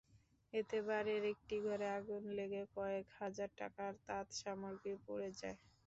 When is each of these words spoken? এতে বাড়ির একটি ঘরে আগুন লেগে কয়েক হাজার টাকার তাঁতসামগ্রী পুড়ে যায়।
এতে 0.53 0.77
বাড়ির 0.87 1.23
একটি 1.33 1.55
ঘরে 1.65 1.87
আগুন 1.97 2.23
লেগে 2.37 2.63
কয়েক 2.75 3.05
হাজার 3.19 3.49
টাকার 3.59 3.91
তাঁতসামগ্রী 4.07 4.93
পুড়ে 5.03 5.29
যায়। 5.39 5.57